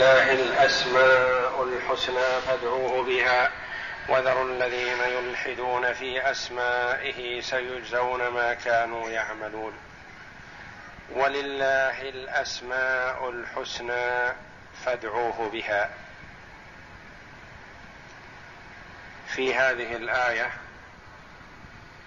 [0.00, 3.50] ولله الأسماء الحسنى فادعوه بها.
[4.08, 9.72] وذروا الذين يلحدون في أسمائه سيجزون ما كانوا يعملون.
[11.10, 14.32] ولله الأسماء الحسنى
[14.84, 15.90] فادعوه بها.
[19.34, 20.50] في هذه الآية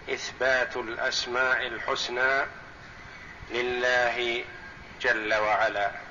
[0.10, 2.46] إثبات الأسماء الحسنى
[3.52, 4.44] لله
[5.02, 6.03] جل وعلا.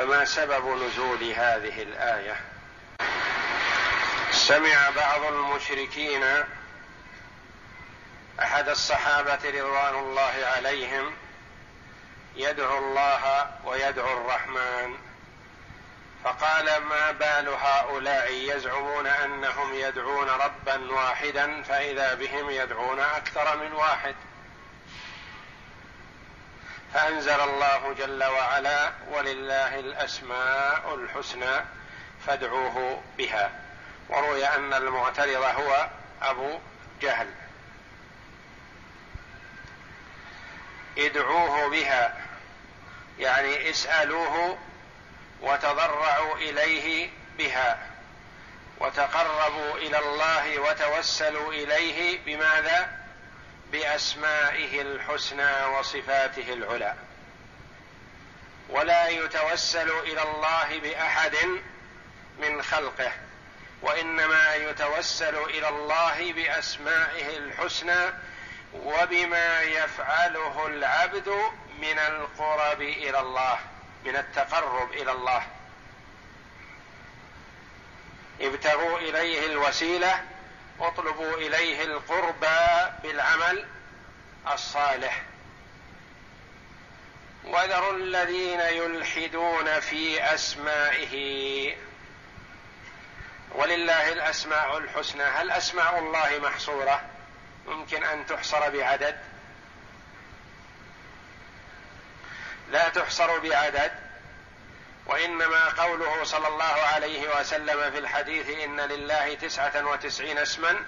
[0.00, 2.36] فما سبب نزول هذه الآية؟
[4.30, 6.24] سمع بعض المشركين
[8.42, 11.14] أحد الصحابة رضوان الله عليهم
[12.36, 14.98] يدعو الله ويدعو الرحمن
[16.24, 24.14] فقال ما بال هؤلاء يزعمون أنهم يدعون ربا واحدا فإذا بهم يدعون أكثر من واحد؟
[26.94, 31.64] فانزل الله جل وعلا ولله الأسماء الحسنى
[32.26, 33.50] فادعوه بها.
[34.08, 35.88] وروي أن المعترض هو
[36.22, 36.58] أبو
[37.02, 37.26] جهل.
[40.98, 42.16] ادعوه بها
[43.18, 44.58] يعني اسألوه
[45.42, 47.78] وتضرعوا إليه بها
[48.80, 52.99] وتقربوا إلى الله وتوسلوا إليه بماذا؟
[53.72, 56.94] بأسمائه الحسنى وصفاته العلى.
[58.68, 61.36] ولا يتوسل إلى الله بأحد
[62.38, 63.12] من خلقه
[63.82, 68.12] وإنما يتوسل إلى الله بأسمائه الحسنى
[68.74, 71.28] وبما يفعله العبد
[71.78, 73.58] من القرب إلى الله
[74.04, 75.46] من التقرب إلى الله.
[78.40, 80.24] ابتغوا إليه الوسيلة
[80.80, 83.66] اطلبوا إليه القربى بالعمل
[84.52, 85.22] الصالح.
[87.44, 91.76] وذروا الذين يلحدون في أسمائه.
[93.54, 95.22] ولله الأسماء الحسنى.
[95.22, 97.02] هل أسماء الله محصورة؟
[97.66, 99.18] ممكن أن تحصر بعدد.
[102.70, 104.09] لا تحصر بعدد.
[105.06, 110.84] وإنما قوله صلى الله عليه وسلم في الحديث إن لله تسعة وتسعين اسما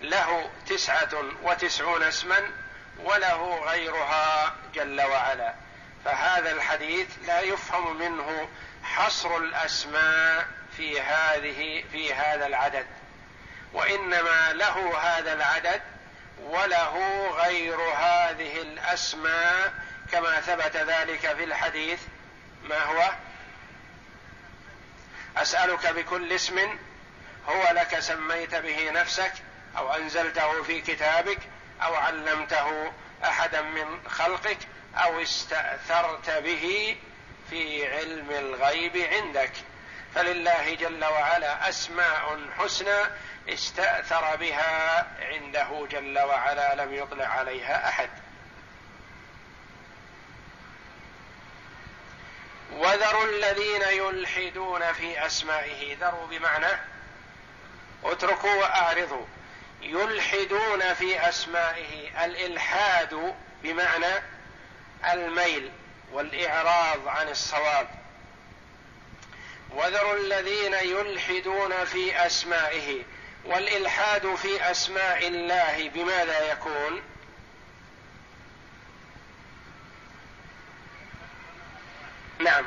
[0.00, 2.50] له تسعة وتسعون اسما
[2.98, 5.54] وله غيرها جل وعلا.
[6.04, 8.48] فهذا الحديث لا يفهم منه
[8.82, 12.86] حصر الأسماء في هذه في هذا العدد.
[13.72, 15.82] وإنما له هذا العدد
[16.40, 19.72] وله غير هذه الأسماء
[20.12, 22.00] كما ثبت ذلك في الحديث
[22.64, 23.10] ما هو؟
[25.36, 26.78] أسألك بكل اسم
[27.48, 29.32] هو لك سميت به نفسك
[29.76, 31.38] أو أنزلته في كتابك
[31.82, 32.92] أو علمته
[33.24, 34.58] أحدا من خلقك
[34.96, 36.96] أو استأثرت به
[37.50, 39.52] في علم الغيب عندك.
[40.14, 43.04] فلله جل وعلا أسماء حسنى
[43.48, 48.10] استأثر بها عنده جل وعلا لم يطلع عليها أحد.
[52.72, 55.96] وذروا الذين يلحدون في أسمائه.
[55.96, 56.80] ذروا بمعنى
[58.04, 59.26] اتركوا وأعرضوا.
[59.82, 62.24] يلحدون في أسمائه.
[62.24, 64.22] الإلحاد بمعنى
[65.12, 65.70] الميل
[66.12, 67.88] والإعراض عن الصواب.
[69.70, 73.02] وذروا الذين يلحدون في أسمائه.
[73.44, 77.02] والإلحاد في أسماء الله بماذا يكون؟
[82.38, 82.64] نعم.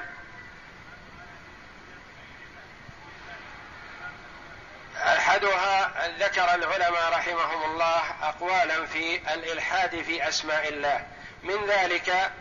[4.96, 11.06] أحدها ذكر العلماء رحمهم الله اقوالا في الإلحاد في أسماء الله.
[11.44, 12.32] من ذلك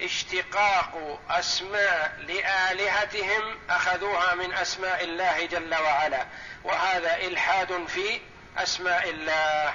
[0.00, 6.24] اشتقاق أسماء لآلهتهم أخذوها من أسماء الله جل وعلا
[6.64, 8.20] وهذا إلحاد في
[8.58, 9.74] أسماء الله.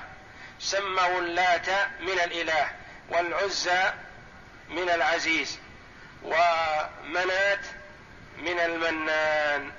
[0.59, 2.69] سموا اللات من الإله
[3.09, 3.93] والعزى
[4.69, 5.59] من العزيز.
[6.25, 7.65] ومنات
[8.37, 9.71] من المنان.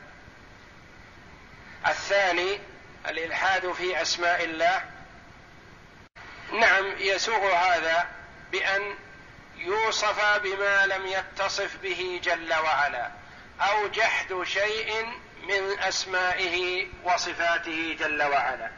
[1.87, 2.61] الثاني
[3.09, 4.85] الإلحاد في أسماء الله.
[6.53, 8.07] نعم يسوغ هذا
[8.53, 8.95] بأن
[9.57, 13.11] يوصف بما لم يتصف به جل وعلا
[13.61, 15.07] أو جحد شيء
[15.43, 18.71] من أسمائه وصفاته جل وعلا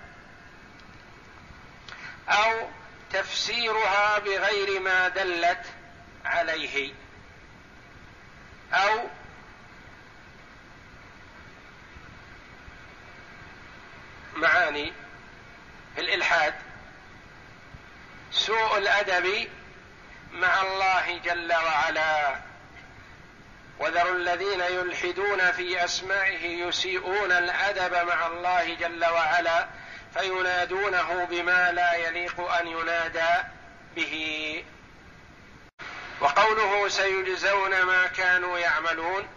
[2.29, 2.69] أو
[3.13, 5.67] تفسيرها بغير ما دلت
[6.25, 6.95] عليه.
[8.73, 9.07] أو
[14.37, 14.93] معاني
[15.95, 16.55] في الإلحاد
[18.31, 19.49] سوء الأدب
[20.33, 22.41] مع الله جل وعلا.
[24.17, 29.69] الذين يلحدون في أسمائه يسيئون الأدب مع الله جل وعلا
[30.15, 33.49] فينادونه بما لا يليق أن ينادى
[33.97, 34.65] به.
[36.21, 39.29] وقوله سيجزون ما كانوا يعملون.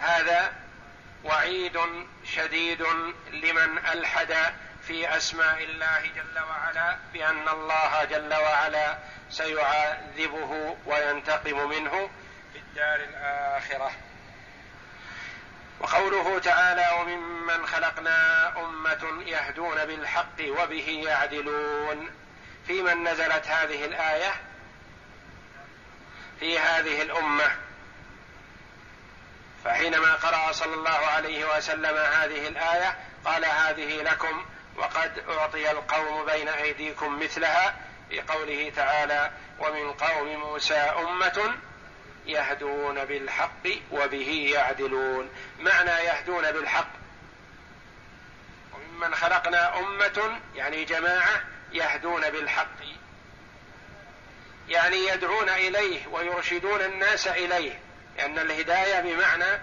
[0.00, 0.52] هذا
[1.24, 1.78] وعيد
[2.24, 2.82] شديد
[3.32, 4.36] لمن ألحد
[4.86, 8.98] في أسماء الله جل وعلا بأن الله جل وعلا
[9.30, 12.10] سيعذبه وينتقم منه
[12.52, 13.92] في الدار الآخرة.
[15.80, 22.10] وقوله تعالى وممن خلقنا أمة يهدون بالحق وبه يعدلون.
[22.66, 24.32] في من نزلت هذه الآية
[26.42, 27.56] في هذه الأمة.
[29.64, 34.44] فحينما قرأ صلى الله عليه وسلم هذه الآية قال هذه لكم
[34.76, 37.74] وقد أعطي القوم بين أيديكم مثلها
[38.10, 41.54] في قوله تعالى ومن قوم موسى أمة
[42.26, 45.30] يهدون بالحق وبه يعدلون
[45.60, 46.90] معنى يهدون بالحق؟
[48.72, 53.01] وممن خلقنا أمة يعني جماعة يهدون بالحق.
[54.68, 57.78] يعني يدعون إليه ويرشدون الناس إليه
[58.16, 59.60] لأن الهداية بمعنى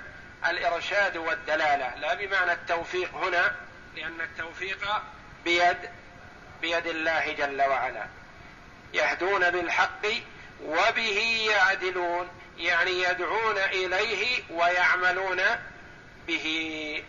[0.47, 3.55] الإرشاد والدلالة لا بمعنى التوفيق هنا
[3.95, 5.01] لأن التوفيق
[5.45, 5.77] بيد
[6.61, 8.05] بيد الله جل وعلا.
[8.93, 10.05] يهدون بالحق
[10.63, 15.41] وبه يعدلون يعني يدعون إليه ويعملون
[16.27, 17.03] به.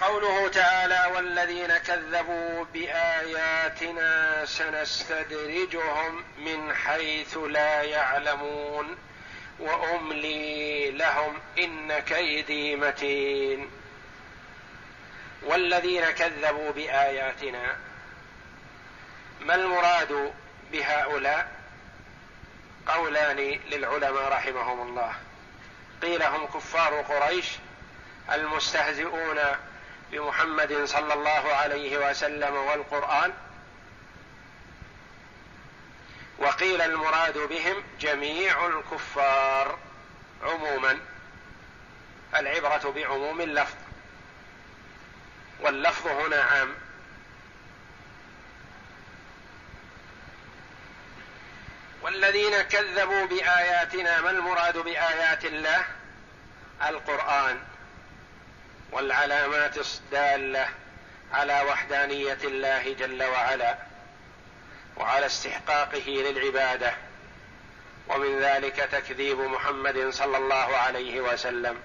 [0.00, 8.96] وقوله تعالى والذين كذبوا بآياتنا سنستدرجهم من حيث لا يعلمون
[9.58, 13.70] وأملي لهم إن كيدي متين.
[15.42, 17.76] والذين كذبوا بآياتنا
[19.40, 20.32] ما المراد
[20.72, 21.48] بهؤلاء؟
[22.86, 25.12] قولان للعلماء رحمهم الله.
[26.02, 27.46] قيل هم كفار قريش
[28.32, 29.38] المستهزئون
[30.12, 33.32] بمحمد صلى الله عليه وسلم والقرآن
[36.38, 39.78] وقيل المراد بهم جميع الكفار
[40.42, 40.98] عموما
[42.34, 43.74] العبرة بعموم اللفظ
[45.60, 46.74] واللفظ هنا عام.
[52.02, 55.84] والذين كذبوا بآياتنا ما المراد بآيات الله؟
[56.88, 57.60] القرآن.
[58.92, 60.68] والعلامات الدالة
[61.32, 63.78] على وحدانية الله جل وعلا
[64.96, 66.92] وعلى استحقاقه للعبادة
[68.08, 71.80] ومن ذلك تكذيب محمد صلى الله عليه وسلم.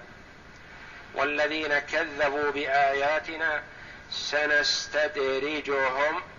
[1.14, 3.62] والذين كذبوا بآياتنا
[4.10, 5.42] سنستدرجهم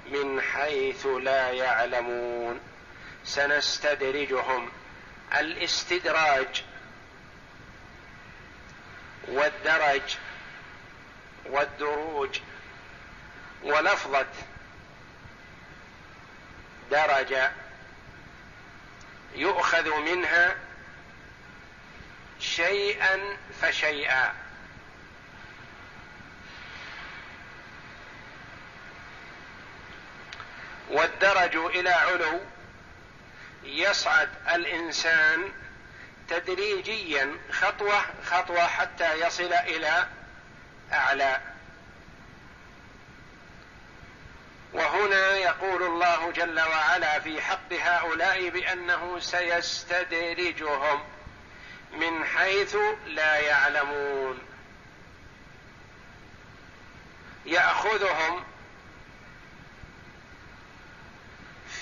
[0.05, 2.59] من حيث لا يعلمون.
[3.25, 4.71] سنستدرجهم
[5.39, 6.63] الاستدراج
[9.27, 10.01] والدرج
[11.45, 12.39] والدروج
[13.63, 14.25] ولفظة
[16.91, 17.51] درجة
[19.35, 20.55] يؤخذ منها
[22.39, 24.33] شيئا فشيئا.
[30.89, 32.39] والدرج إلى علو
[33.63, 35.51] يصعد الإنسان
[36.29, 40.07] تدريجيا خطوة خطوة حتى يصل إلى
[40.93, 41.41] أعلى.
[44.73, 51.03] وهنا يقول الله جل وعلا في حق هؤلاء بأنه سيستدرجهم
[51.91, 54.39] من حيث لا يعلمون.
[57.45, 58.43] يأخذهم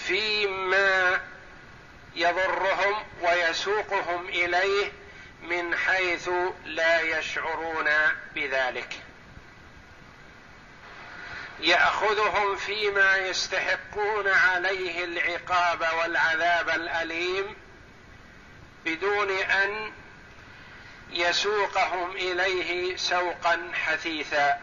[0.08, 1.22] فيما
[2.15, 4.91] يضرهم ويسوقهم إليه
[5.41, 6.29] من حيث
[6.65, 7.89] لا يشعرون
[8.36, 9.01] بذلك.
[11.60, 17.55] يأخذهم فيما يستحقون عليه العقاب والعذاب الأليم
[18.86, 19.91] بدون أن
[21.10, 24.60] يسوقهم إليه سوقا حثيثا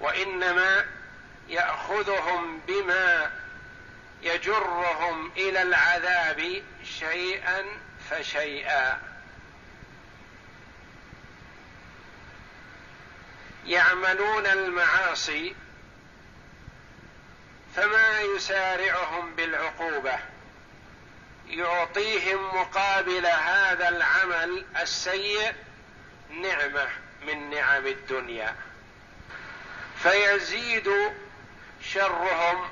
[0.00, 0.86] وإنما
[1.48, 3.30] يأخذهم بما
[4.22, 6.62] يجرهم إلى العذاب
[6.98, 7.64] شيئا
[8.10, 9.13] فشيئا.
[13.66, 15.54] يعملون المعاصي
[17.76, 20.18] فما يسارعهم بالعقوبة.
[21.48, 25.52] يعطيهم مقابل هذا العمل السيء
[26.30, 26.88] نعمة
[27.26, 28.54] من نعم الدنيا.
[30.02, 30.90] فيزيد
[31.82, 32.68] شرهم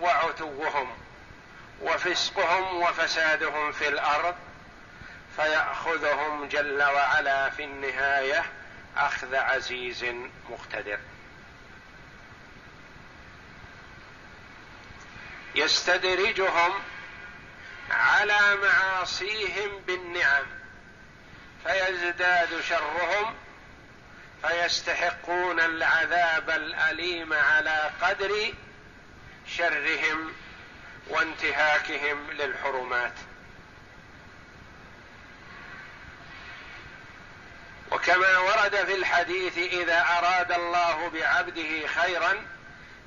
[0.00, 0.96] وعتوهم
[1.82, 4.34] وفسقهم وفسادهم في الأرض.
[5.36, 8.44] فيأخذهم جل وعلا في النهاية
[8.98, 10.04] أخذ عزيز
[10.50, 10.98] مقتدر.
[15.54, 16.72] يستدرجهم
[17.90, 20.46] على معاصيهم بالنعم
[21.64, 23.34] فيزداد شرهم
[24.42, 28.54] فيستحقون العذاب الأليم على قدر
[29.46, 30.32] شرهم
[31.08, 33.12] وانتهاكهم للحرمات.
[38.08, 42.46] وكما ورد في الحديث إذا أراد الله بعبده خيرا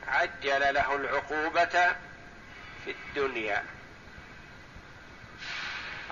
[0.08, 1.96] عجل له العقوبة
[2.86, 3.64] في الدنيا.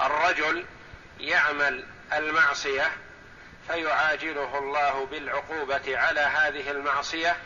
[0.01, 0.65] الرجل
[1.19, 2.91] يعمل المعصية
[3.67, 7.38] فيعاجله الله بالعقوبة على هذه المعصية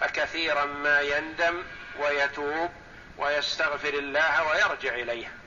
[0.00, 1.62] فكثيرا ما يندم
[1.98, 2.70] ويتوب
[3.18, 5.41] ويستغفر الله ويرجع إليه.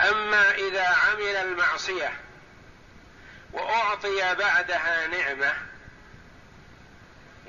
[0.00, 2.12] أما إذا عمل المعصية
[3.52, 5.54] وأعطي بعدها نعمة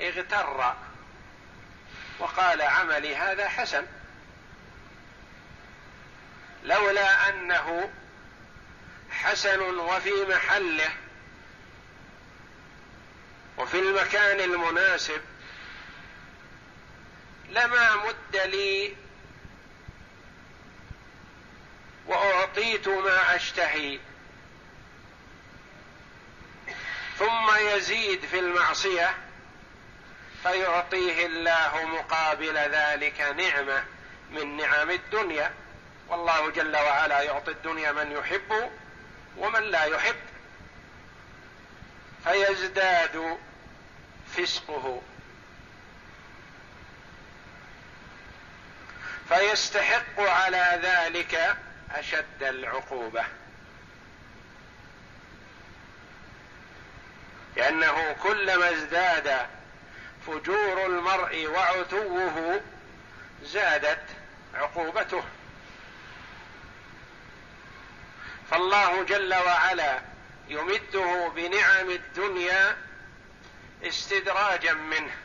[0.02, 0.76] اغتر
[2.20, 3.86] وقال عملي هذا حسن.
[6.64, 7.92] لولا أنه
[9.12, 10.90] حسن وفي محله
[13.58, 15.22] وفي المكان المناسب
[17.50, 18.96] لما مد لي
[22.08, 24.00] وأعطيت ما أشتهي.
[27.18, 29.16] ثم يزيد في المعصية
[30.44, 33.84] فيعطيه الله مقابل ذلك نعمة
[34.32, 35.54] من نعم الدنيا.
[36.08, 38.72] والله جل وعلا يعطي الدنيا من يحب
[39.38, 40.16] ومن لا يحب.
[42.24, 43.38] فيزداد
[44.38, 45.02] فسقه.
[49.30, 51.58] فيستحق على ذلك
[52.00, 53.26] أشد العقوبة.
[57.56, 59.48] لأنه كلما ازداد
[60.28, 62.62] فجور المرء وعتوه
[63.44, 64.04] زادت
[64.56, 65.24] عقوبته.
[68.52, 70.02] فالله جل وعلا
[70.48, 72.78] يمده بنعم الدنيا
[73.84, 75.16] استدراجا منه.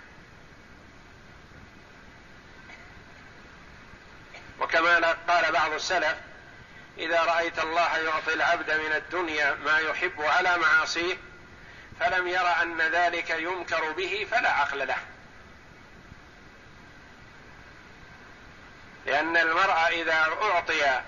[4.61, 6.30] وكما قال بعض السلف
[6.99, 11.17] إذا رأيت الله يعطي العبد من الدنيا ما يحب على معاصيه
[12.01, 14.99] فلم ير أن ذلك ينكر به فلا عقل له.
[19.07, 21.01] لأن المرء إذا أعطي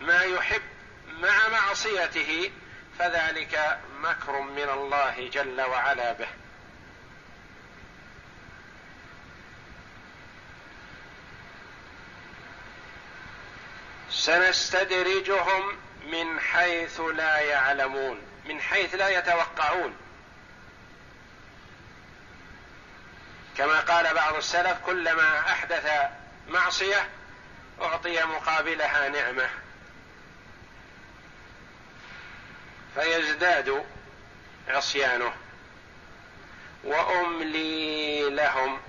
[0.00, 0.62] ما يحب
[1.08, 2.50] مع معصيته
[2.98, 6.28] فذلك مكر من الله جل وعلا به.
[14.28, 19.96] سنستدرجهم من حيث لا يعلمون من حيث لا يتوقعون.
[23.58, 25.90] كما قال بعض السلف كلما أحدث
[26.48, 27.08] معصية
[27.82, 29.48] أعطي مقابلها نعمة.
[32.94, 33.84] فيزداد
[34.68, 35.32] عصيانه.
[36.84, 38.80] وأملي لهم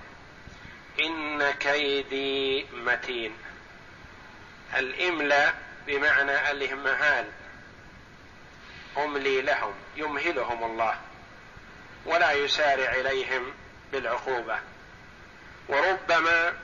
[1.00, 3.49] إن كيدي متين.
[4.76, 5.54] الاملاء
[5.86, 7.30] بمعنى الامهال
[8.96, 10.98] املي لهم يمهلهم الله
[12.06, 13.52] ولا يسارع إليهم
[13.92, 14.58] بالعقوبة.
[15.68, 16.54] وربما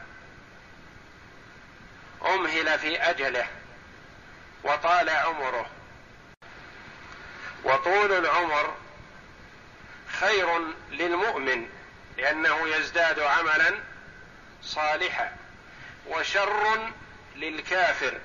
[2.24, 3.46] أمهل في أجله
[4.64, 5.70] وطال عمره.
[7.64, 8.74] وطول العمر
[10.20, 10.60] خير
[10.90, 11.68] للمؤمن
[12.18, 13.74] لأنه يزداد عملا
[14.62, 15.36] صالحا
[16.06, 16.92] وشر
[17.36, 18.18] للكافر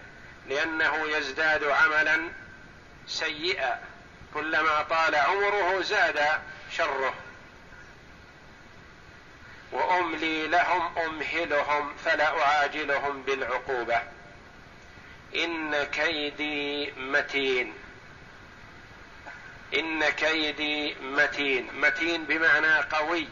[0.49, 2.29] لأنه يزداد عملا
[3.07, 3.79] سيئا.
[4.33, 6.19] كلما طال عمره زاد
[6.71, 7.13] شره.
[9.71, 14.01] وأملي لهم أمهلهم فلا أعاجلهم بالعقوبة.
[15.35, 17.73] إن كيدي متين.
[19.73, 21.79] إن كيدي متين.
[21.81, 23.27] متين بمعنى قوي.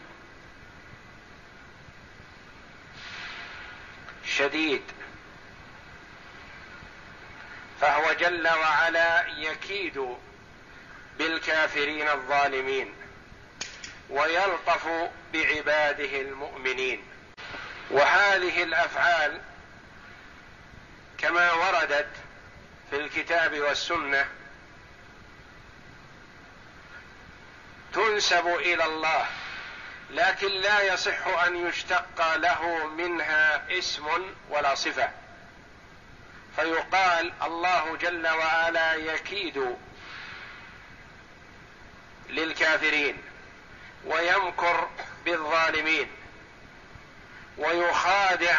[4.26, 4.82] شديد.
[7.80, 10.16] فهو جل وعلا يكيد
[11.18, 12.94] بالكافرين الظالمين
[14.10, 14.88] ويلطف
[15.32, 17.04] بعباده المؤمنين.
[17.90, 19.40] وهذه الأفعال
[21.18, 22.08] كما وردت
[22.90, 24.28] في الكتاب والسنة
[27.92, 29.26] تنسب إلى الله
[30.10, 34.06] لكن لا يصح أن يشتق له منها اسم
[34.50, 35.19] ولا صفة.
[36.56, 39.76] فيقال الله جل وعلا يكيد
[42.28, 43.16] للكافرين
[44.06, 44.88] ويمكر
[45.24, 46.10] بالظالمين
[47.58, 48.56] ويخادع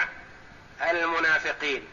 [0.82, 1.88] المنافقين.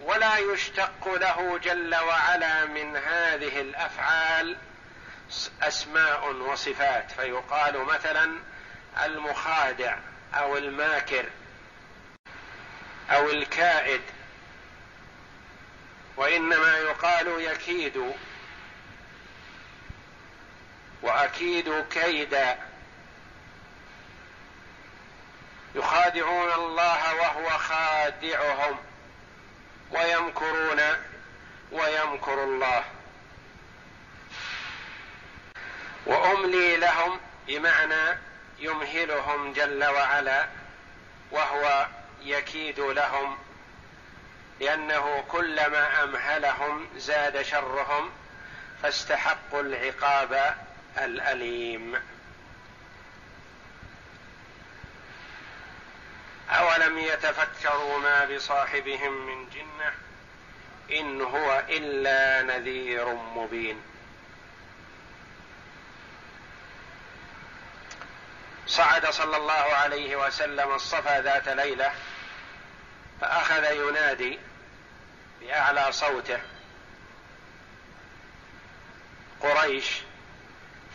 [0.00, 4.56] ولا يشتق له جل وعلا من هذه الأفعال
[5.62, 7.10] أسماء وصفات.
[7.10, 8.38] فيقال مثلا
[9.04, 9.96] المخادع
[10.34, 11.24] أو الماكر
[13.10, 14.00] أو الكائد
[16.16, 18.14] وإنما يقال يكيد.
[21.02, 22.58] وأكيد كيدا
[25.74, 28.78] يخادعون الله وهو خادعهم.
[29.90, 30.80] ويمكرون
[31.72, 32.84] ويمكر الله.
[36.06, 38.18] وأملي لهم بمعنى
[38.58, 40.48] يمهلهم جل وعلا.
[41.30, 41.86] وهو
[42.22, 43.38] يكيد لهم
[44.62, 48.10] لأنه كلما أمهلهم زاد شرهم
[48.82, 50.56] فاستحقوا العقاب
[50.98, 52.02] الأليم.
[56.50, 59.92] أولم يتفكروا ما بصاحبهم من جنة
[61.00, 63.82] إن هو إلا نذير مبين.
[68.66, 71.92] صعد صلى الله عليه وسلم الصفا ذات ليلة
[73.20, 74.38] فأخذ ينادي
[75.42, 76.38] بأعلى صوته.
[79.40, 79.86] قريش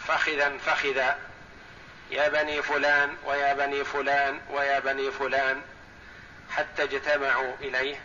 [0.07, 1.19] فخذا فخذا.
[2.11, 5.61] يا بني فلان ويا بني فلان ويا بني فلان.
[6.49, 7.99] حتى اجتمعوا إليه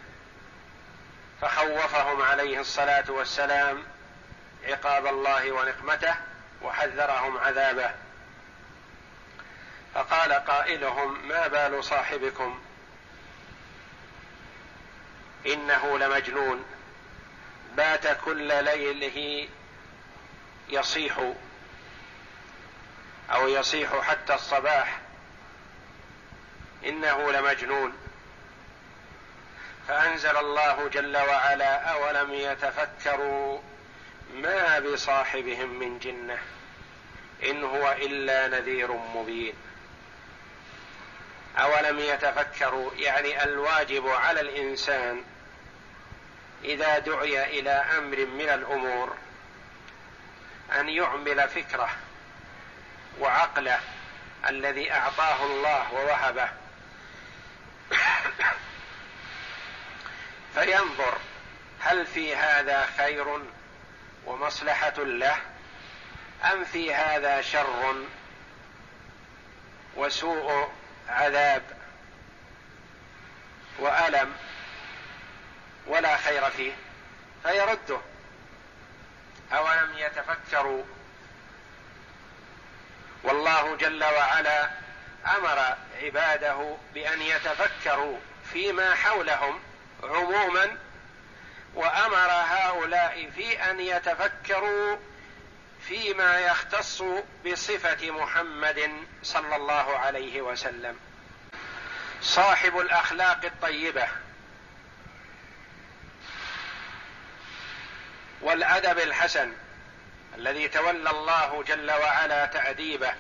[1.41, 3.83] فخوفهم عليه الصلاة والسلام
[4.65, 6.15] عقاب الله ونقمته
[6.63, 7.91] وحذرهم عذابه.
[9.95, 12.61] فقال قائلهم ما بال صاحبكم
[15.47, 16.65] إنه لمجنون.
[17.77, 19.49] بات كل ليله
[20.69, 21.33] يصيح
[23.31, 25.01] أو يصيح حتى الصباح.
[26.85, 27.93] إنه لمجنون.
[29.89, 33.61] فأنزل الله جل وعلا أولم يتفكروا
[34.35, 36.39] ما بصاحبهم من جنة؟
[37.43, 39.55] إن هو إلا نذير مبين.
[41.59, 45.25] أولم يتفكروا؟ يعني الواجب على الإنسان
[46.65, 49.17] إذا دعي إلى أمر من الأمور
[50.81, 51.91] أن يعمل فكرة
[53.21, 53.81] وعقله
[54.49, 56.49] الذي أعطاه الله ووهبه.
[60.55, 61.19] فينظر
[61.81, 63.43] هل في هذا خير
[64.27, 65.37] ومصلحة له
[66.53, 67.95] أم في هذا شر
[69.97, 70.73] وسوء
[71.09, 71.63] عذاب
[73.79, 74.35] وألم.
[75.87, 76.73] ولا خير فيه
[77.43, 78.01] فيرده.
[79.53, 80.85] أولم يتفكروا؟
[83.23, 84.71] والله جل وعلا
[85.37, 88.19] أمر عباده بأن يتفكروا
[88.53, 89.61] فيما حولهم
[90.03, 90.77] عموما
[91.75, 94.97] وأمر هؤلاء في أن يتفكروا
[95.89, 97.03] فيما يختص
[97.47, 98.93] بصفة محمد
[99.23, 100.99] صلى الله عليه وسلم.
[102.23, 104.09] صاحب الأخلاق الطيبة.
[108.43, 109.53] والأدب الحسن
[110.39, 113.15] الذي تولى الله جل وعلا تأديبه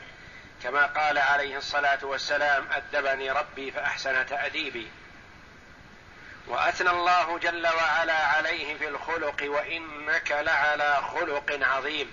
[0.63, 4.91] كما قال عليه الصلاة والسلام أدبني ربي فأحسن تأديبي.
[6.47, 12.13] وأثنى الله جل وعلا عليه في الخلق وإنك لعلى خلق عظيم.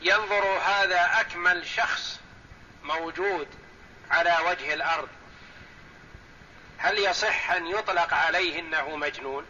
[0.00, 2.20] ينظر هذا أكمل شخص
[2.82, 3.48] موجود
[4.10, 5.08] على وجه الأرض.
[6.78, 9.46] هل يصح أن يطلق عليه إنه مجنون؟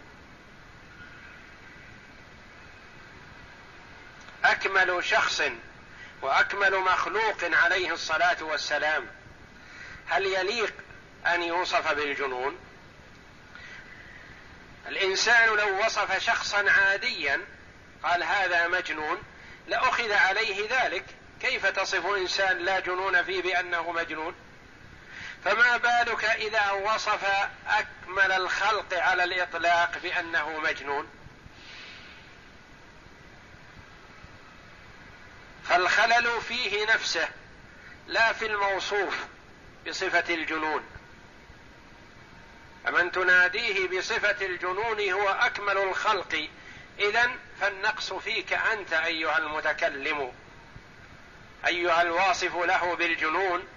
[4.45, 5.43] أكمل شخص
[6.23, 9.07] وأكمل مخلوق عليه الصلاة والسلام.
[10.09, 10.75] هل يليق
[11.27, 12.59] أن يوصف بالجنون؟
[14.89, 17.41] الإنسان لو وصف شخصا عاديا
[18.03, 19.23] قال هذا مجنون
[19.69, 21.05] لأخذ عليه ذلك
[21.41, 24.35] كيف تصف إنسان لا جنون فيه بأنه مجنون؟
[25.45, 27.25] فما بالك إذا وصف
[27.69, 31.22] أكمل الخلق على الإطلاق بأنه مجنون؟
[35.69, 37.29] فالخلل فيه نفسه
[38.07, 39.19] لا في الموصوف
[39.87, 40.83] بصفة الجنون.
[42.85, 46.49] فمن تناديه بصفة الجنون هو أكمل الخلق.
[46.99, 50.33] اذا فالنقص فيك أنت أيها المتكلم.
[51.67, 53.69] أيها الواصف له بالجنون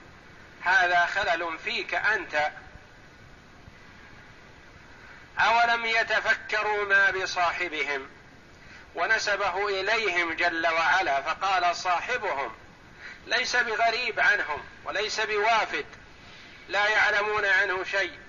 [0.61, 2.51] هذا خلل فيك أنت.
[5.39, 8.14] أولم يتفكروا ما بصاحبهم؟
[8.95, 12.55] ونسبه إليهم جل وعلا فقال صاحبهم
[13.27, 15.85] ليس بغريب عنهم وليس بوافد
[16.69, 18.19] لا يعلمون عنه شيء.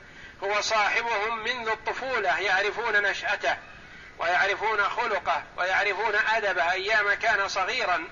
[0.42, 3.56] هو صاحبهم منذ الطفولة يعرفون نشأته
[4.18, 8.04] ويعرفون خلقه ويعرفون أدبه أيام كان صغيرا.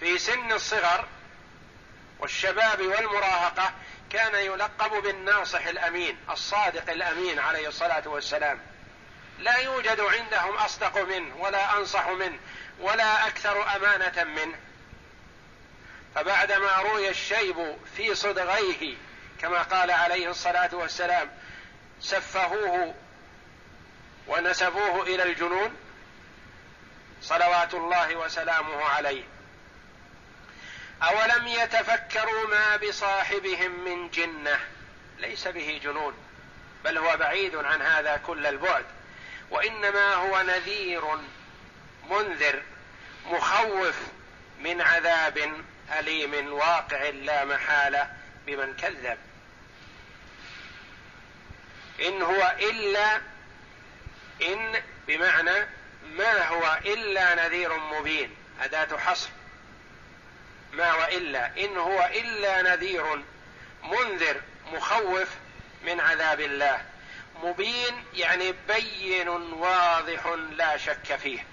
[0.00, 1.04] في سن الصغر
[2.18, 3.72] والشباب والمراهقة
[4.10, 8.73] كان يلقب بالناصح الأمين الصادق الأمين عليه الصلاة والسلام.
[9.38, 12.38] لا يوجد عندهم أصدق منه ولا أنصح منه
[12.80, 14.58] ولا أكثر أمانة منه.
[16.14, 18.96] فبعدما روي الشيب في صدغيه
[19.40, 21.30] كما قال عليه الصلاة والسلام
[22.00, 22.94] سفهوه
[24.26, 25.76] ونسبوه إلى الجنون
[27.22, 29.24] صلوات الله وسلامه عليه.
[31.02, 34.60] أولم يتفكروا ما بصاحبهم من جنة؟
[35.18, 36.14] ليس به جنون
[36.84, 38.84] بل هو بعيد عن هذا كل البعد.
[39.50, 41.02] وإنما هو نذير
[42.10, 42.62] منذر
[43.26, 43.96] مخوف
[44.60, 45.64] من عذاب
[45.98, 48.12] أليم واقع لا محالة
[48.46, 49.18] بمن كذب.
[52.00, 53.20] إن هو إلا
[54.42, 55.66] إن بمعنى
[56.04, 59.28] ما هو إلا نذير مبين أداة حصر.
[60.72, 63.22] ما والا إن هو إلا نذير
[63.82, 64.40] منذر
[64.72, 65.28] مخوف
[65.84, 66.84] من عذاب الله.
[67.42, 71.46] مبين يعني بين واضح لا شك فيه.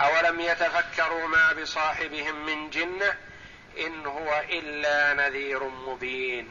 [0.00, 3.16] أولم يتفكروا ما بصاحبهم من جنة؟
[3.78, 6.48] إن هو إلا نذير مبين.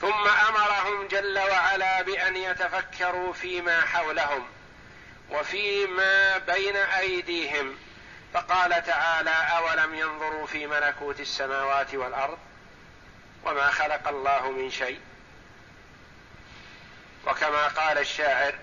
[0.00, 4.46] ثم أمرهم جل وعلا بأن يتفكروا فيما حولهم
[5.30, 7.78] وفيما بين أيديهم.
[8.34, 12.38] فقال تعالى أولم ينظروا في ملكوت السماوات والأرض؟
[13.44, 15.00] وما خلق الله من شيء.
[17.26, 18.54] وكما قال الشاعر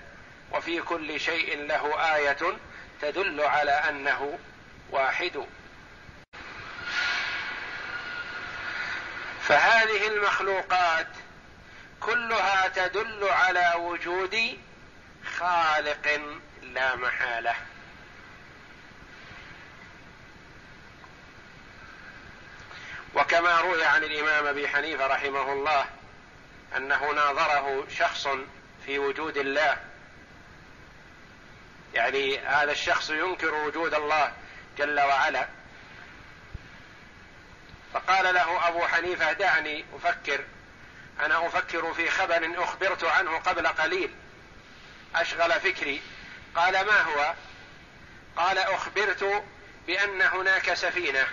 [0.52, 2.58] وفي كل شيء له آية
[3.02, 4.40] تدل على أنه
[4.90, 5.46] واحد.
[9.42, 11.08] فهذه المخلوقات
[12.00, 14.60] كلها تدل على وجود
[15.38, 16.22] خالق
[16.62, 17.56] لا محالة.
[23.15, 25.86] وكما روي عن الإمام أبي حنيفة رحمه الله
[26.78, 28.28] أنه ناظره شخص
[28.86, 29.78] في وجود الله.
[31.93, 34.34] يعني هذا الشخص ينكر وجود الله
[34.78, 35.47] جل وعلا.
[37.93, 40.43] فقال له أبو حنيفة دعني أفكر
[41.19, 44.12] أنا أفكر في خبر أخبرت عنه قبل قليل.
[45.15, 46.01] أشغل فكري.
[46.56, 47.34] قال ما هو؟
[48.38, 49.43] قال أخبرت
[49.88, 51.28] بأن هناك سفينة.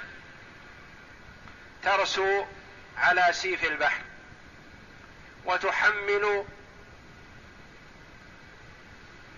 [1.84, 2.44] ترسو
[2.98, 4.02] على سيف البحر
[5.44, 6.44] وتحمل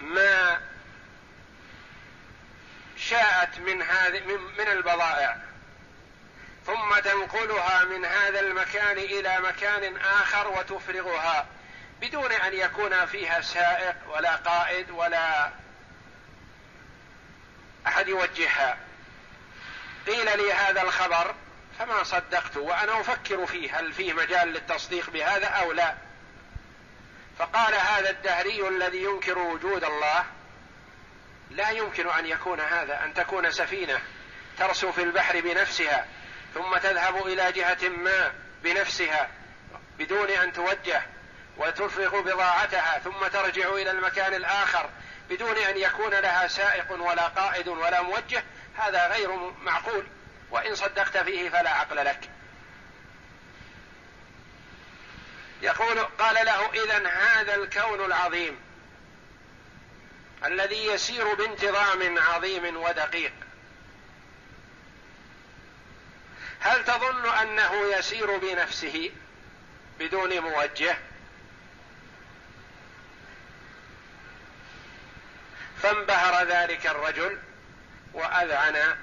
[0.00, 0.60] ما
[2.96, 4.20] شاءت من هذه
[4.58, 5.36] من البضائع
[6.66, 11.46] ثم تنقلها من هذا المكان إلى مكان آخر وتفرغها
[12.00, 15.50] بدون أن يكون فيها سائق ولا قائد ولا
[17.86, 18.78] أحد يوجهها.
[20.06, 21.34] قيل لي هذا الخبر
[21.78, 25.94] فما صدقت وأنا أفكر فيه هل فيه مجال للتصديق بهذا أو لا.
[27.38, 30.24] فقال هذا الدهري الذي ينكر وجود الله
[31.50, 34.00] لا يمكن أن يكون هذا أن تكون سفينة
[34.58, 36.06] ترسو في البحر بنفسها
[36.54, 38.32] ثم تذهب إلى جهة ما
[38.62, 39.30] بنفسها
[39.98, 41.02] بدون أن توجه
[41.56, 44.90] وتفرغ بضاعتها ثم ترجع إلى المكان الآخر
[45.30, 48.44] بدون أن يكون لها سائق ولا قائد ولا موجه
[48.76, 50.06] هذا غير معقول.
[50.54, 52.30] وإن صدقت فيه فلا عقل لك.
[55.62, 58.60] يقول قال له اذا هذا الكون العظيم
[60.44, 63.32] الذي يسير بانتظام عظيم ودقيق
[66.60, 69.10] هل تظن أنه يسير بنفسه
[69.98, 70.96] بدون موجه؟
[75.82, 77.38] فانبهر ذلك الرجل
[78.12, 78.96] وأذعن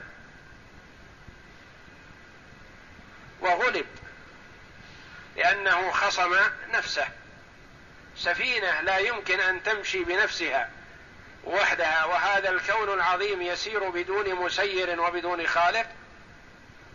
[3.41, 3.85] وغلب.
[5.35, 6.35] لأنه خصم
[6.73, 7.07] نفسه.
[8.17, 10.69] سفينة لا يمكن أن تمشي بنفسها.
[11.43, 15.85] وحدها وهذا الكون العظيم يسير بدون مسير وبدون خالق.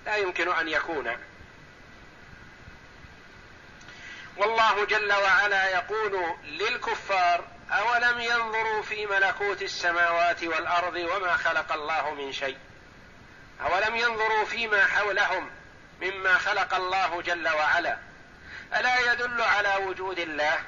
[0.06, 1.16] لا يمكن أن يكون.
[4.36, 12.32] والله جل وعلا يقول للكفار أولم ينظروا في ملكوت السماوات والأرض وما خلق الله من
[12.32, 12.58] شيء؟
[13.60, 15.50] أولم ينظروا فيما حولهم؟
[16.02, 17.98] مما خلق الله جل وعلا.
[18.76, 20.58] ألا يدل على وجود الله؟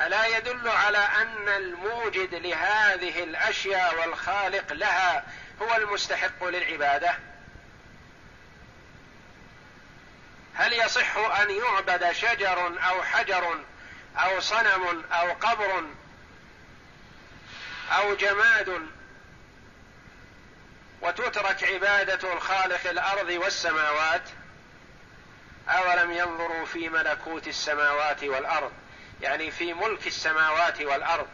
[0.00, 5.24] ألا يدل على أن الموجد لهذه الأشياء والخالق لها
[5.62, 7.14] هو المستحق للعبادة؟
[10.54, 13.58] هل يصح أن يعبد شجر أو حجر
[14.16, 15.84] أو صنم أو قبر
[17.92, 18.86] أو جماد
[21.02, 24.22] وتترك عبادة الخالق الأرض والسماوات؟
[25.68, 28.72] أولم ينظروا في ملكوت السماوات والأرض؟
[29.22, 31.28] يعني في ملك السماوات والأرض.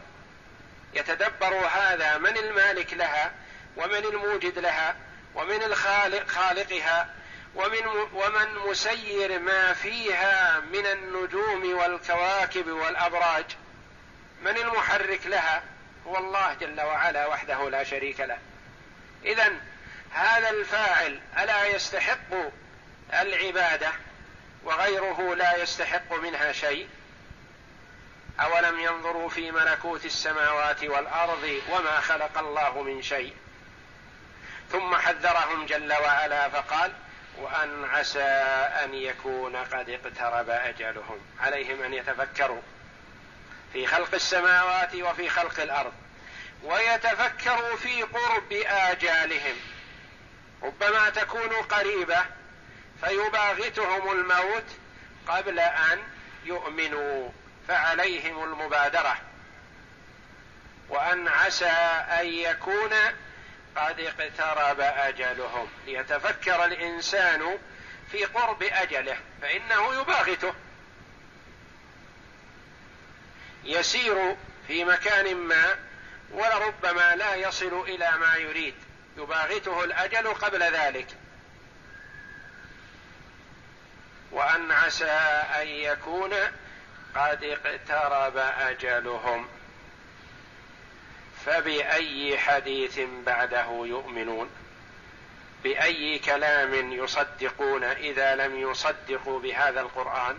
[0.93, 3.31] يتدبروا هذا من المالك لها
[3.77, 4.95] ومن الموجد لها
[5.35, 7.09] ومن الخالق خالقها
[7.55, 13.45] ومن ومن مسير ما فيها من النجوم والكواكب والأبراج.
[14.41, 15.63] من المحرك لها؟
[16.07, 18.37] هو الله جل وعلا وحده لا شريك له.
[19.25, 19.51] اذا
[20.11, 22.33] هذا الفاعل ألا يستحق
[23.13, 23.91] العبادة
[24.63, 26.89] وغيره لا يستحق منها شيء؟
[28.39, 33.33] أولم ينظروا في ملكوت السماوات والأرض وما خلق الله من شيء؟
[34.71, 36.91] ثم حذرهم جل وعلا فقال
[37.37, 38.23] وأن عسى
[38.83, 41.19] أن يكون قد اقترب أجلهم.
[41.39, 42.61] عليهم أن يتفكروا
[43.73, 45.93] في خلق السماوات وفي خلق الأرض.
[46.63, 49.55] ويتفكروا في قرب آجالهم.
[50.63, 52.25] ربما تكون قريبة
[53.01, 54.65] فيباغتهم الموت
[55.27, 56.03] قبل أن
[56.45, 57.29] يؤمنوا
[57.67, 59.17] فعليهم المبادرة.
[60.89, 61.69] وأن عسى
[62.19, 62.93] أن يكون
[63.75, 65.69] قد اقترب أجلهم.
[65.85, 67.57] ليتفكر الإنسان
[68.11, 70.53] في قرب أجله فإنه يباغته.
[73.63, 74.35] يسير
[74.67, 75.86] في مكان ما
[76.31, 78.75] ولربما لا يصل إلى ما يريد.
[79.17, 81.07] يباغته الأجل قبل ذلك.
[84.31, 85.11] وأن عسى
[85.61, 86.33] أن يكون
[87.15, 89.47] قد اقترب أجلهم.
[91.45, 94.49] فبأي حديث بعده يؤمنون؟
[95.63, 100.37] بأي كلام يصدقون إذا لم يصدقوا بهذا القرآن؟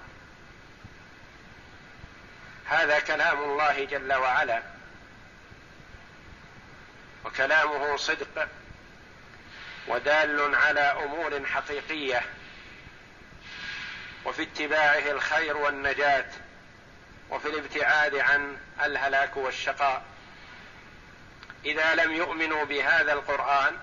[2.67, 4.78] هذا كلام الله جل وعلا.
[7.29, 8.49] وكلامه صدق
[9.89, 12.23] ودال على أمور حقيقية
[14.25, 16.27] وفي اتباعه الخير والنجاة
[17.31, 20.03] وفي الابتعاد عن الهلاك والشقاء.
[21.65, 23.77] إذا لم يؤمنوا بهذا القرآن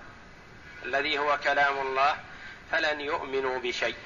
[0.85, 2.17] الذي هو كلام الله
[2.71, 3.97] فلن يؤمنوا بشيء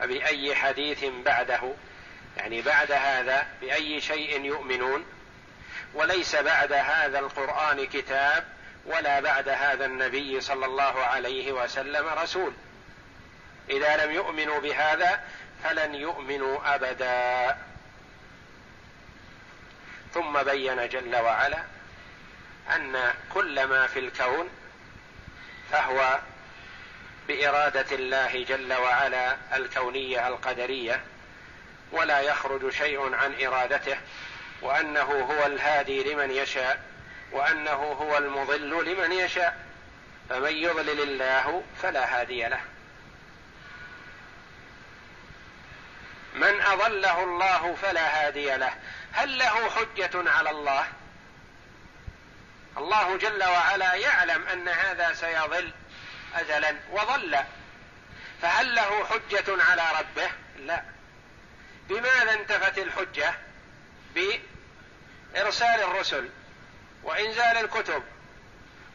[0.00, 1.74] فبأي حديث بعده
[2.36, 5.04] يعني بعد هذا بأي شيء يؤمنون؟
[5.94, 12.52] وليس بعد هذا القرآن كتاب ولا بعد هذا النبي صلى الله عليه وسلم رسول.
[13.70, 15.20] إذا لم يؤمنوا بهذا
[15.64, 17.58] فلن يؤمنوا أبدا.
[20.14, 21.58] ثم بين جل وعلا
[22.74, 24.48] أن كل ما في الكون
[25.70, 26.20] فهو
[27.28, 31.00] بإرادة الله جل وعلا الكونية القدرية
[31.92, 33.96] ولا يخرج شيء عن إرادته
[34.62, 36.91] وأنه هو الهادي لمن يشاء.
[37.32, 39.66] وأنه هو المضل لمن يشاء
[40.28, 42.60] فمن يضلل الله فلا هادي له.
[46.34, 48.74] من أضله الله فلا هادي له.
[49.12, 50.86] هل له حجة على الله؟
[52.78, 55.72] الله جل وعلا يعلم أن هذا سيضل
[56.34, 57.38] ازلا وضل.
[58.42, 60.82] فهل له حجة على ربه؟ لا.
[61.88, 63.34] بماذا انتفت الحجة؟
[64.14, 66.28] بإرسال الرسل.
[67.02, 68.02] وإنزال الكتب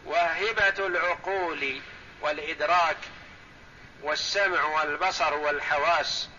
[0.05, 1.81] وهبة العقول
[2.21, 2.97] والإدراك
[4.01, 6.29] والسمع والبصر والحواس.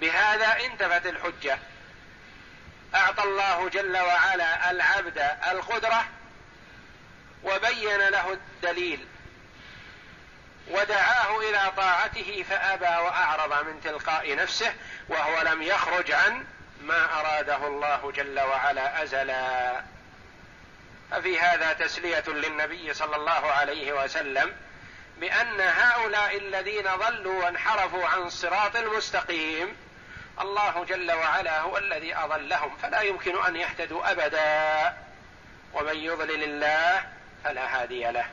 [0.00, 1.58] بهذا انتفت الحجة.
[2.94, 5.18] أعطى الله جل وعلا العبد
[5.50, 6.06] القدرة
[7.44, 9.06] وبين له الدليل.
[10.70, 14.74] ودعاه إلى طاعته فأبى وأعرض من تلقاء نفسه
[15.08, 16.46] وهو لم يخرج عن
[16.80, 19.82] ما أراده الله جل وعلا أزلا.
[21.10, 24.56] ففي هذا تسلية للنبي صلى الله عليه وسلم
[25.20, 29.76] بأن هؤلاء الذين ضلوا وانحرفوا عن الصراط المستقيم
[30.40, 34.96] الله جل وعلا هو الذي أضلهم فلا يمكن أن يهتدوا أبدا.
[35.74, 37.04] ومن يضلل الله
[37.44, 38.26] فلا هادي له.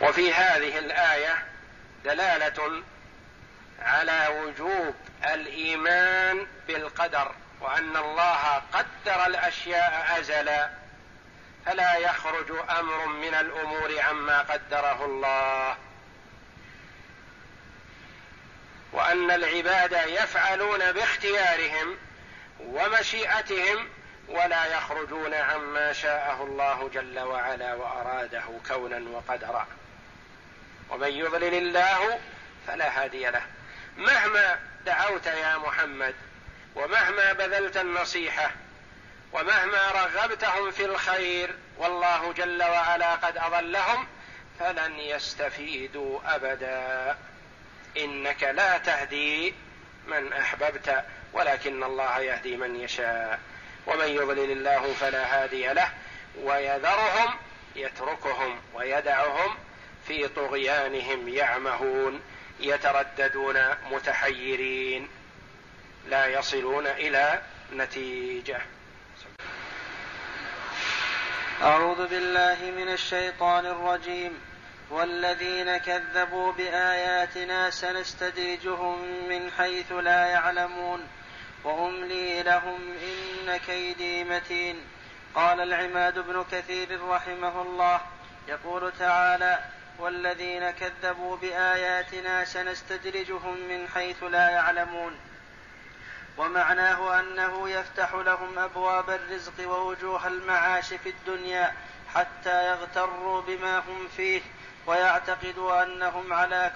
[0.00, 1.44] وفي هذه الآية
[2.04, 2.82] دلالة
[3.82, 10.70] على وجوب الإيمان بالقدر وأن الله قدر الأشياء أزلا
[11.66, 15.76] فلا يخرج أمر من الأمور عما قدره الله.
[18.92, 21.96] وأن العباد يفعلون باختيارهم
[22.60, 23.88] ومشيئتهم
[24.28, 29.66] ولا يخرجون عما شاءه الله جل وعلا وأراده كونا وقدرا.
[30.90, 32.20] ومن يضلل الله
[32.66, 33.42] فلا هادي له.
[33.96, 36.14] مهما دعوت يا محمد
[36.74, 38.50] ومهما بذلت النصيحة
[39.32, 44.06] ومهما رغبتهم في الخير والله جل وعلا قد أضلهم
[44.60, 47.16] فلن يستفيدوا أبدا.
[47.96, 49.54] إنك لا تهدي
[50.06, 53.40] من أحببت ولكن الله يهدي من يشاء.
[53.86, 55.88] ومن يضلل الله فلا هادي له
[56.42, 57.34] ويذرهم
[57.76, 59.56] يتركهم ويدعهم
[60.08, 62.20] في طغيانهم يعمهون.
[62.62, 63.56] يترددون
[63.90, 65.08] متحيرين
[66.08, 68.60] لا يصلون إلى نتيجة.
[71.62, 74.40] أعوذ بالله من الشيطان الرجيم.
[74.90, 81.08] والذين كذبوا بآياتنا سنستدرجهم من حيث لا يعلمون.
[81.64, 84.80] وأملي لهم إن كيدي متين.
[85.34, 88.00] قال العماد بن كثير رحمه الله
[88.48, 89.64] يقول تعالى
[90.02, 95.16] والذين كذبوا بآياتنا سنستدرجهم من حيث لا يعلمون.
[96.38, 101.72] ومعناه أنه يفتح لهم أبواب الرزق ووجوه المعاش في الدنيا
[102.14, 104.42] حتى يغتروا بما هم فيه
[104.86, 106.72] ويعتقدوا أنهم على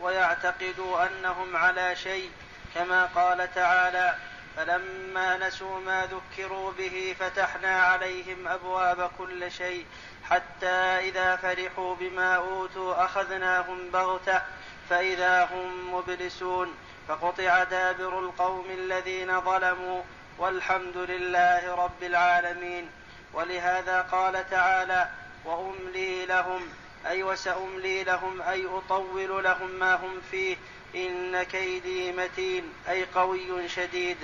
[0.00, 2.30] ويعتقدوا أنهم على شيء
[2.74, 4.14] كما قال تعالى
[4.58, 9.86] فلما نسوا ما ذكروا به فتحنا عليهم أبواب كل شيء
[10.30, 10.66] حتى
[11.08, 14.42] إذا فرحوا بما أوتوا أخذناهم بغتة
[14.90, 16.74] فإذا هم مبلسون
[17.08, 20.02] فقطع دابر القوم الذين ظلموا
[20.38, 22.90] والحمد لله رب العالمين
[23.32, 25.08] ولهذا قال تعالى
[25.44, 26.60] وأملي لهم
[27.06, 30.56] أي وسأملي لهم أي أطول لهم ما هم فيه
[30.94, 34.16] إن كيدي متين أي قوي شديد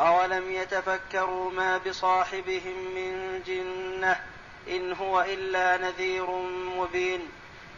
[0.00, 4.20] أولم يتفكروا ما بصاحبهم من جنة
[4.68, 6.30] إن هو إلا نذير
[6.76, 7.28] مبين؟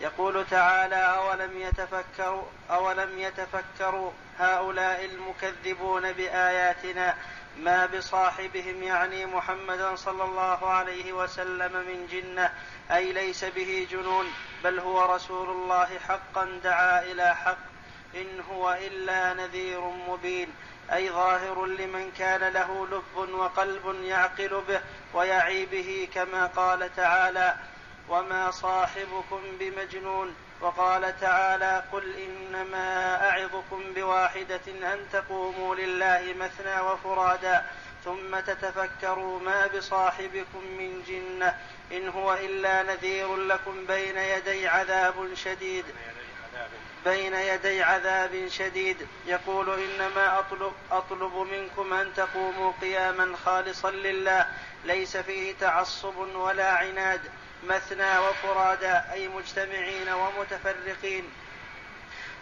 [0.00, 7.16] يقول تعالى أولم يتفكروا أولم يتفكروا هؤلاء المكذبون بآياتنا
[7.58, 12.52] ما بصاحبهم يعني محمدا صلى الله عليه وسلم من جنة
[12.90, 14.26] أي ليس به جنون
[14.64, 17.58] بل هو رسول الله حقا دعا إلى حق
[18.14, 20.48] إن هو إلا نذير مبين.
[20.92, 24.80] أي ظاهر لمن كان له لب وقلب يعقل به
[25.14, 27.56] ويعي به كما قال تعالى
[28.08, 37.64] وما صاحبكم بمجنون وقال تعالى قل إنما أعظكم بواحدة أن تقوموا لله مثنى وفرادا
[38.04, 41.56] ثم تتفكروا ما بصاحبكم من جنة
[41.92, 45.84] إن هو إلا نذير لكم بين يدي عذاب شديد
[47.04, 49.06] بين يدي عذاب شديد.
[49.26, 54.46] يقول إنما اطلب أطلب منكم أن تقوموا قياما خالصا لله.
[54.84, 57.20] ليس فيه تعصب ولا عناد.
[57.64, 61.30] مثنى وفرادا أي مجتمعين ومتفرقين.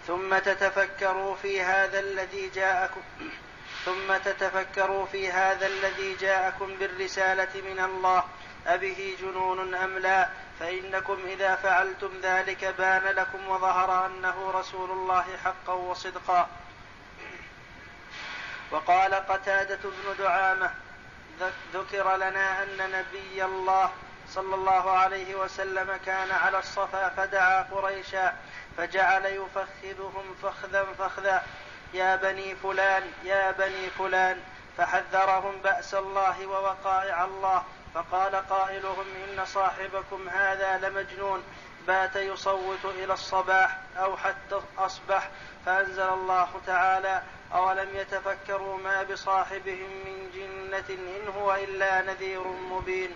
[0.06, 3.00] ثم تتفكروا في هذا الذي جاءكم
[3.84, 8.24] ثم تتفكروا في هذا الذي جاءكم بالرسالة من الله.
[8.66, 10.28] أبه جنون أم لا؟
[10.60, 16.48] فإنكم إذا فعلتم ذلك بان لكم وظهر أنه رسول الله حقا وصدقا.
[18.70, 20.70] وقال قتادة بن دعامة
[21.72, 23.92] ذكر لنا أن نبي الله
[24.28, 28.34] صلى الله عليه وسلم كان على الصفا فدعا قريشا
[28.76, 31.42] فجعل يفخذهم فخذا فخذا.
[31.94, 34.40] يا بني فلان يا بني فلان
[34.78, 37.64] فحذرهم بأس الله ووقائع الله.
[37.94, 41.42] فقال قائلهم إن صاحبكم هذا لمجنون
[41.86, 45.30] بات يصوت إلى الصباح أو حتى أصبح
[45.66, 47.22] فأنزل الله تعالى
[47.54, 53.10] أولم يتفكروا ما بصاحبهم من جنة إن هو إلا نذير مبين.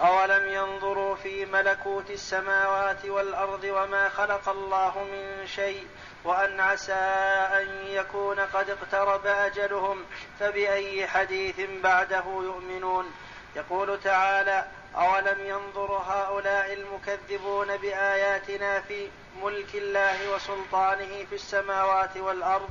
[0.00, 5.86] أولم ينظروا في ملكوت السماوات والأرض وما خلق الله من شيء؟
[6.24, 10.04] وأن عسى أن يكون قد اقترب أجلهم
[10.40, 13.12] فبأي حديث بعده يؤمنون؟
[13.56, 14.66] يقول تعالى
[14.96, 19.08] أولم ينظر هؤلاء المكذبون بآياتنا في
[19.42, 22.68] ملك الله وسلطانه في السماوات والأرض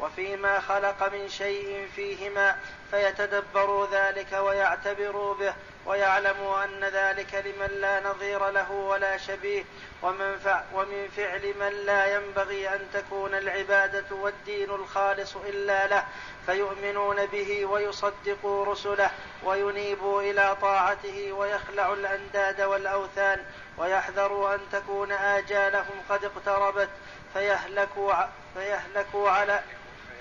[0.00, 2.56] وفيما خلق من شيء فيهما
[2.90, 5.54] فيتدبروا ذلك ويعتبروا به
[5.88, 9.64] ويعلموا أن ذلك لمن لا نظير له ولا شبيه
[10.02, 10.36] ومن,
[10.74, 16.04] ومن فعل من لا ينبغي أن تكون العبادة والدين الخالص إلا له
[16.46, 19.10] فيؤمنون به ويصدقوا رسله
[19.44, 23.44] وينيبوا إلى طاعته ويخلعوا الأنداد والأوثان
[23.78, 26.88] ويحذروا أن تكون آجالهم قد اقتربت
[27.34, 28.14] فيهلكوا,
[28.54, 29.60] فيهلكوا على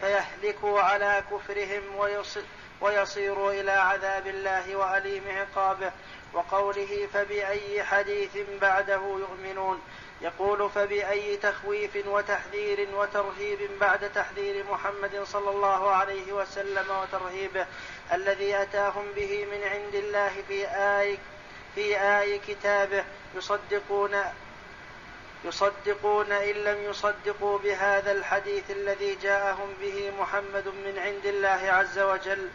[0.01, 1.95] فيهلكوا على كفرهم
[2.82, 5.91] ويصيروا إلى عذاب الله وأليم عقابه.
[6.34, 9.82] وقوله فبأي حديث بعده يؤمنون.
[10.21, 17.65] يقول فبأي تخويف وتحذير وترهيب بعد تحذير محمد صلى الله عليه وسلم وترهيبه
[18.13, 21.17] الذي أتاهم به من عند الله في آي
[21.75, 23.03] في آي كتابه.
[23.36, 24.23] يصدقون
[25.45, 32.49] يصدقون إن لم يصدقوا بهذا الحديث الذي جاءهم به محمد من عند الله عز وجل.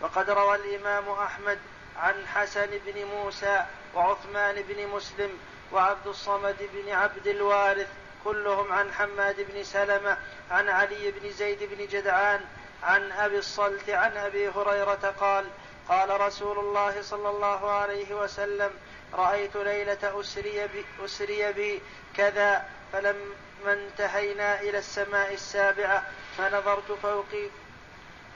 [0.00, 1.58] وقد روى الإمام أحمد
[1.96, 3.64] عن حسن بن موسى
[3.94, 5.30] وعثمان بن مسلم
[5.72, 7.88] وعبد الصمد بن عبد الوارث
[8.24, 10.18] كلهم عن حماد بن سلمة
[10.50, 12.40] عن علي بن زيد بن جدعان
[12.82, 15.44] عن أبي الصلت عن أبي هريرة قال
[15.88, 18.70] قال رسول الله صلى الله عليه وسلم
[19.14, 21.82] رأيت ليلة أسري بي, أسري بي
[22.16, 23.34] كذا فلما
[23.66, 26.04] انتهينا إلى السماء السابعة
[26.38, 27.48] فنظرت فوقي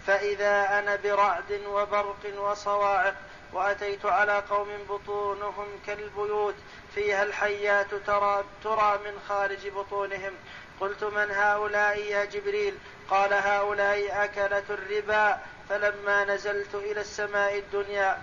[0.09, 3.14] فإذا أنا برعد وبرق وصواعق
[3.52, 6.54] وأتيت على قوم بطونهم كالبيوت
[6.94, 10.32] فيها الحيات ترى, ترى من خارج بطونهم.
[10.80, 12.78] قلت من هؤلاء يا جبريل؟
[13.11, 15.38] قال هؤلاء أكلة الربا.
[15.68, 18.18] فلما نزلت إلى السماء الدنيا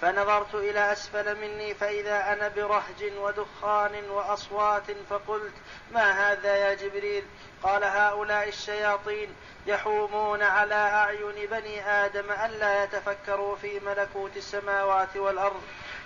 [0.00, 5.54] فنظرت إلى أسفل مني فإذا أنا برهج ودخان وأصوات فقلت
[5.92, 7.24] ما هذا يا جبريل؟
[7.62, 9.28] قال هؤلاء الشياطين
[9.66, 15.62] يحومون على أعين بني آدم ألا يتفكروا في ملكوت السماوات والأرض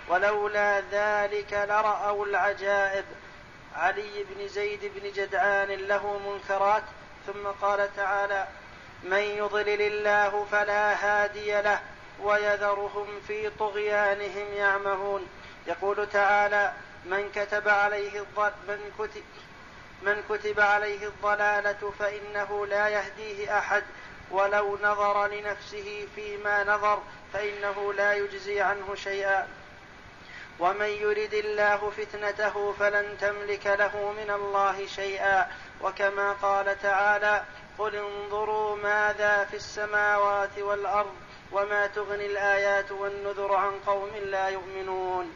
[0.07, 3.05] ولولا ذلك لرأوا العجائب.
[3.75, 6.83] علي بن زيد بن جدعان له منكرات
[7.27, 8.47] ثم قال تعالى
[9.03, 11.79] من يضلل الله فلا هادي له
[12.23, 15.27] ويذرهم في طغيانهم يعمهون.
[15.67, 16.73] يقول تعالى
[17.05, 19.23] من كتب عليه الضل من كتب
[20.01, 23.83] من كتب عليه الضلالة فإنه لا يهديه أحد
[24.31, 27.01] ولو نظر لنفسه فيما نظر
[27.33, 29.47] فإنه لا يجزي عنه شيئا.
[30.59, 35.47] ومن يرد الله فتنته فلن تملك له من الله شيئا.
[35.81, 37.43] وكما قال تعالى
[37.77, 41.15] قل انظروا ماذا في السماوات والأرض
[41.51, 45.31] وما تغني الآيات والنذر عن قوم لا يؤمنون